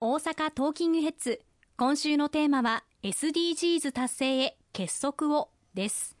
[0.00, 1.40] 大阪トーキングヘッズ。
[1.76, 6.16] 今週のテーマは SDGs 達成へ結束をです。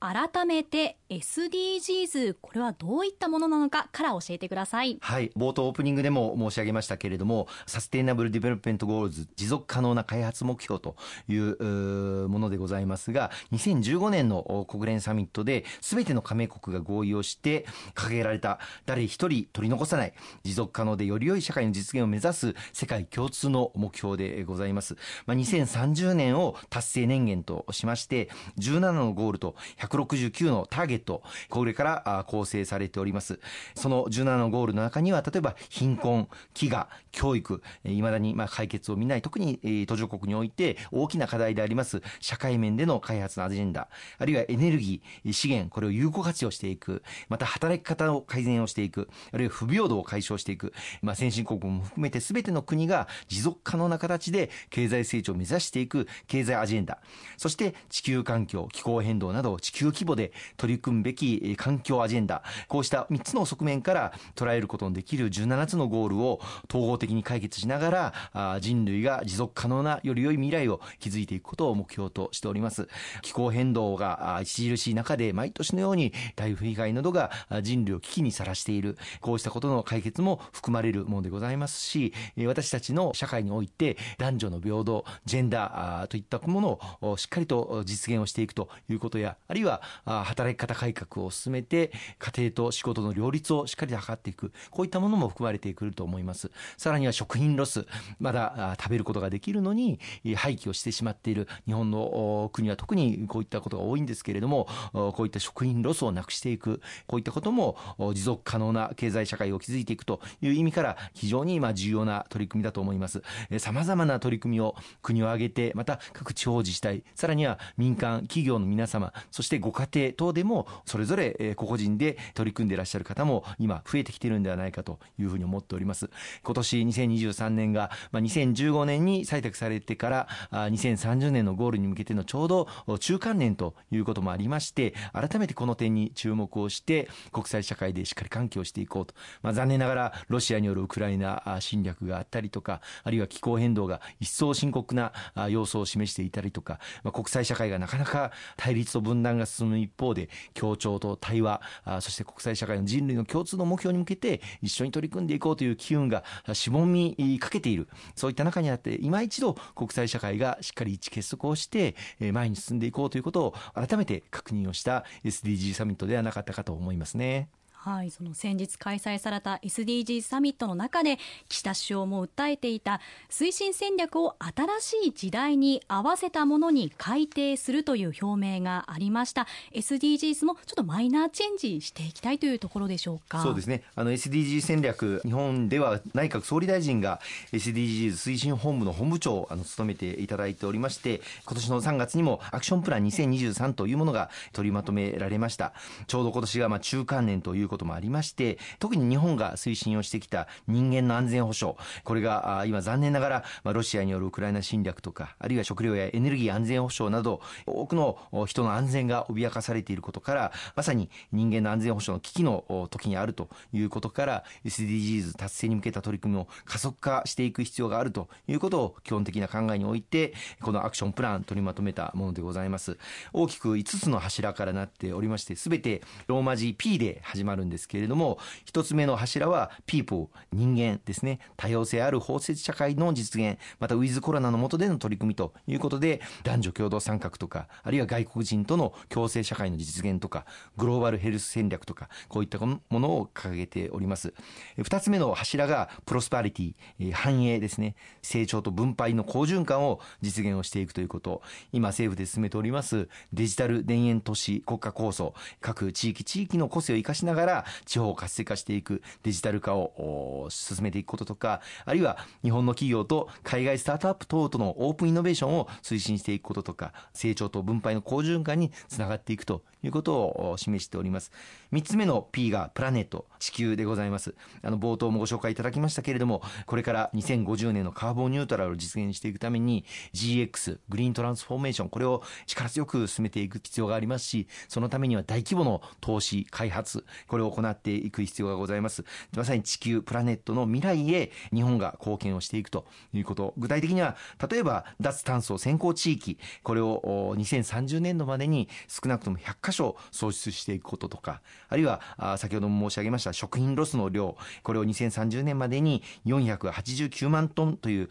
[0.00, 4.98] 改めて SDGs これはどういったものなのかから教えてください。
[5.00, 5.30] はい。
[5.36, 10.96] 冒頭オープニングでも申し上げましたけれども Sustainable Development Goals 持続可能な開発目標と
[11.28, 20.12] いうものでございますが2015年の国連サミットで全ての加盟国が合意をして掲げられた誰一人取り残さない
[20.42, 24.96] 持続可能でより良い社会の実現を目指す世界共通の目標でございます、
[25.26, 33.38] まあ、2030年を達成年限としまして17のゴールと169のターゲット、これから構成されております。
[33.74, 56.98] その17のゴールの中には、例えば貧困、飢餓、教育、いまだにま解決を見ない、特に途上国において大きな課題であります社会面での開発のアジェンダ、あるいはエネルギー、資源、これを有効活用していく、また働き方を改善をしていく、あるいは不平等を解消していく、まあ、先進国も含めて全ての国が持続可能な形で経済成長を目指していく経済アジェンダ、
[57.36, 72.88] そして地球環境、気候変動など地球規模で取り組組むべき環境アジェンダ、こうした3つの側面から捉えることのできる17つのゴールを統合的に解決しながら、人類が持続可能なより良い未来を築いていくことを目標としております。
[73.22, 82.12] 気候変動が著しい中で毎年のように台風被害などが人類を危機にさらしている、こうしたことの解決も含まれるものでございますし、
[82.46, 94.52] 私たちの社会において男女の平等、ジェンダーといったものをしっかりと実現をしていくということや、あるいは働き方改革を進めて家庭と仕事の両立をしっかり図っていく。
[94.70, 96.50] こういったものも含まれてくると思います。
[96.76, 97.86] さらには食品ロス
[98.20, 99.98] まだ食べることができるのに
[100.36, 101.48] 廃棄をしてしまっている。
[101.66, 106.82] 日本の国は特にこういったことが多いんですけれどもこういった食品ロスをなくしていく。
[107.06, 107.78] こういったことも
[108.14, 113.22] 持続可能な経済社会を築いていくという意味から非常に今重要な取り組みだと思います。
[113.58, 126.10] さまざまな取り組みを国を挙げてまた各地方自治体さらには民間企業の皆様そしてご家庭等でもそれぞれ個々人で取り組んでいらっしゃる方も今増えてきているんではないかというふうに思っております。
[126.42, 132.68] 今年2023年が2015年に採択されてから2030年のゴールに向けてのちょうど
[132.98, 145.12] 中間年ということもありまして改めてこの点に注目をして国際社会でしっかり喚起をしていこうと、まあ、残念ながらロシアによるウクライナ侵略があったりとかあるいは気候変動が一層深刻な
[145.48, 151.60] 様相を示していたりとか、まあ、国際社会がなかなか対立と分断が進む一方で協調と対話
[152.00, 156.24] そして国際社会の人類の共通の目標に向けて一緒に取り組んでいこうという機運が
[156.54, 161.94] しぼみかけているそういった中にあって今一度国際社会がしっかり一致結束をして
[162.32, 167.48] 前に進んでいこうということを改めて確認をした SDG サミットではなかったかと思いますね。
[167.86, 174.34] はい、その先日開催された SDGs サミットの中で岸田首相も訴えていた推進戦略を
[174.80, 179.46] 新しい時代に合わせたものに改定するという表明がありました。
[179.72, 183.40] SDGs もちょっとマイナーチェンジしていきたいというところでしょうか？
[183.40, 183.84] そうですね。
[183.94, 187.20] あの SDG 戦略日本では内閣総理大臣が
[187.52, 195.72] SDGs 推進本部の本部長をあの務めていただいておりまして今年の3月にもアクションプラン2023というものが取りまとめられました。
[196.08, 220.32] ちょうど今年がまあ中間年ということこともありまして特に日本が推進をしてきた人間の安全保障これが今残念ながら、ま、ロシアによるウクライナ侵略とかあるいは食料やエネルギー安全保障など多くの人の安全が脅かされていることからまさに人間の安全保障の危機の時にあるということから SDGs 達成に向けた取り組みを加速化していく必要があるということを基本的な考えにおいて
[220.62, 222.98] このアクションプラン取りまとめたものでございます。
[223.32, 231.40] 大きく5つの柱からなっておりまして全てローマ字 P で始まるるんですけれども1つ目の柱は People 人間ですね。
[231.56, 240.44] 多様性ある包摂社会の実現またウィズコロナの下での取り組みということで男女共同参画とかあるいは外国人との共生社会の実現とか
[240.76, 244.34] グローバルヘルス戦略とかこういったものを掲げております。
[244.78, 247.94] 2つ目の柱がプロスパリティ繁栄ですね。
[248.22, 251.42] 成長と分配の好循環を実現をしていくということ。
[251.72, 255.34] 今政府で進めておりますデジタル田園都市国家構想。
[255.60, 271.30] 各地域地域の個性を生かしながらがら地方を活性化していくデジタル化を進めていくこととかあるいは日本の企業と海外スタートアップ等とのオープンイノベーションを推進していくこととか成長と分配の好循環につながっていくということを示しております。
[271.72, 274.34] 3つ目の P がプラネット地球でございます。
[274.62, 279.84] あの冒頭もご紹介いただきましたけれどもこれから2050年のカーボンニュートラルを実現していくために
[280.14, 289.04] GX グリーントランスフォーメーションこれを力強く進めていく必要がありますしそのためには大規模の投資開発これこれを行っていく必要がございます。
[289.36, 294.16] まさに地球プラネットの未来へ日本が貢献をしていくということ具体的には
[294.50, 302.00] 例えば脱炭素先行地域これを2030年度までに少なくとも100箇所創出していくこととかあるいは
[302.38, 308.08] 先ほども申し上げました食品ロスの量これを2030年までに489万トンという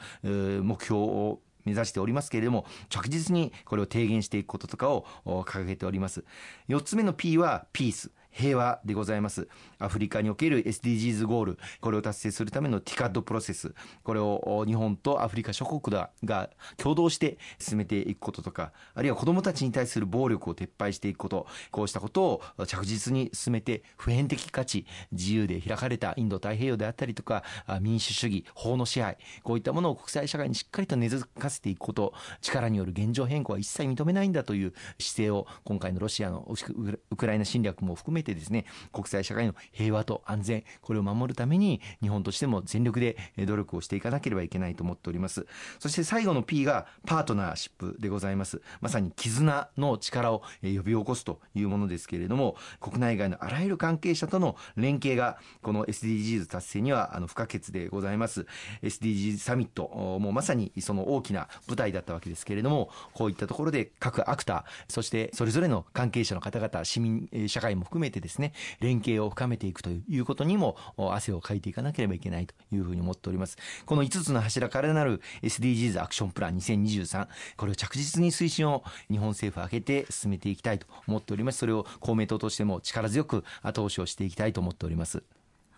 [0.63, 6.23] 目標を目指しておりますけれども着実にこれを低減していくこととかを掲げております。
[6.69, 8.11] 4つ目の P はピース。
[8.35, 9.47] 平和でございます。
[9.79, 13.73] アフリカにおける SDGs ゴール、これを達成するためのティカッドプロセス、
[14.03, 15.95] これを日本とアフリカ諸国
[16.25, 27.43] が共同して進めていくこととか、あるいは子どもたちに対する暴力を撤廃していくこと、こうしたことを着実に進めて、普遍的価値、自由で開かれたインド太平洋であったりとか、
[27.79, 36.45] 民主主義、法の支配、こういったものを国際社会にしっかりと根付かせていくこと、力による現状変更は一切認めないんだという姿勢を、今回のロシアの
[37.11, 45.45] ウクライナ侵略も含めててですね、国際社会の平和と安全、これを守るために、日本としても全力で努力をしていかなければいけないと思っております。
[45.79, 48.61] そして最後の P がパートナーシップでございます。
[48.81, 58.45] まさに絆の力を呼び起こすというものですけれども、国内外のあらゆる関係者との連携が、この SDGs 達成にはあの不可欠でございます。
[58.81, 59.87] SDGs サミット、
[60.19, 73.57] もうまさにその大きな舞台だったわけですけれども、こういったところで各アクター、そしてそれぞれの関係者の方々、市民社会も含めてですね、連携を深めていくということにも汗をかいていかなければいけないというふうに思っております。
[73.85, 77.27] この5つの柱からなる SDGs アクションプラン2023、
[77.57, 81.59] これを着実に推進を日本政府を挙げて進めていきたいと思っております。
[81.59, 85.23] それを公明党としても力強く後押しをしていきたいと思っております。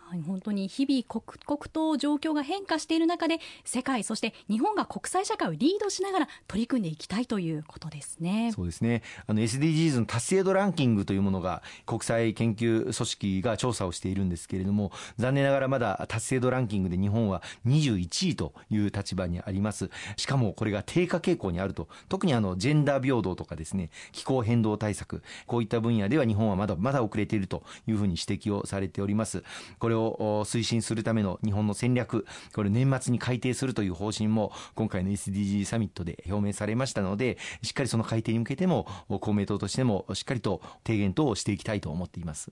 [0.09, 8.53] はい、本当に日々刻々と状況が変化している中で世界そして日本が国際社会をリードしながら取り組んでいきたいということですね。
[8.55, 9.01] そうですね。
[9.25, 19.89] あの SDGs の達成度ランキングというものが国際研究組織が調査をしているんですけれども残念ながらまだ達成度ランキングで日本は21位という立場にあります。
[20.15, 29.43] しかもこれが低下傾向にあると特にあのジェンダー平等とかですね気候変動対策こういった分野では日本はまだまだ遅れているというふうに指摘をされております。
[29.79, 38.87] これを推進するための日本の戦略、これ年末に改定するという方針も今回の SDG サミットで表明されましたので、しっかりその改定に向けても
[39.21, 42.51] 公明党としてもしっかりと提言等をしていきたいと思っています。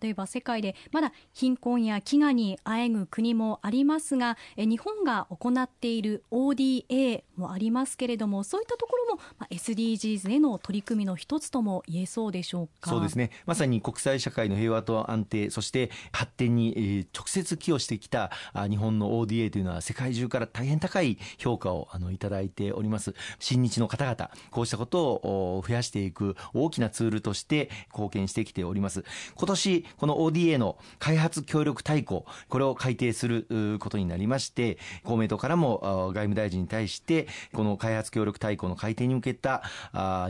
[0.00, 9.20] 例えば世界でまだ貧困や飢餓にあえぐ国もありますが日本が行っている ODA もありますけれどもそういったところも
[9.50, 12.90] SDGs への取り組みの一つとも言えそうでしょうか？
[12.90, 13.30] そうですね。
[13.46, 18.30] まさに国際社会の平和と安定そして発展に直接寄与してきた
[18.68, 23.14] 日本の ODA というのは世界中から大変高い評価をあのいただいております。
[23.38, 29.04] 親日の方々こうしたことを増やしていく大きなツールとして貢献してきております。
[29.36, 39.62] 今年この ODA の開発協力大綱、これを改定することになりまして、公明党からも外務大臣に対して、この開発協力大綱の改定に向けた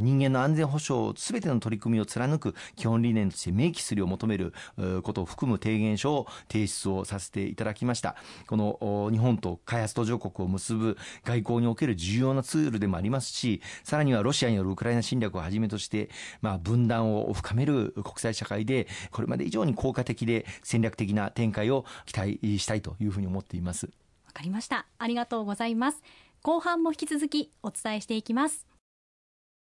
[0.00, 4.53] 人間の安全保障すべての取り組みを貫く基本理念として明記するよう求める
[5.03, 8.17] ことを含む提言書を提出をさせていただきました。
[8.47, 16.11] この日本と開発途上国を結ぶ外交における重要なツールでもありますし、さらにはロシアによるウクライナ侵略をはじめとして、
[16.43, 23.87] まあ、分断を深める国際社会で、これままで以上に効果的で戦略的な展開を期待したいというふうに思っています。
[24.26, 24.87] わかりました。
[24.99, 26.02] ありがとうございます。
[26.43, 28.78] 後半も引き続きお伝えしていきます。